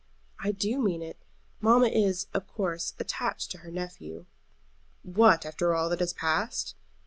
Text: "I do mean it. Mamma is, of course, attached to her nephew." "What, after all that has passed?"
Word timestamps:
"I 0.39 0.51
do 0.51 0.79
mean 0.79 1.03
it. 1.03 1.21
Mamma 1.59 1.85
is, 1.85 2.25
of 2.33 2.47
course, 2.47 2.95
attached 2.97 3.51
to 3.51 3.59
her 3.59 3.69
nephew." 3.69 4.25
"What, 5.03 5.45
after 5.45 5.75
all 5.75 5.89
that 5.89 5.99
has 5.99 6.11
passed?" 6.11 6.73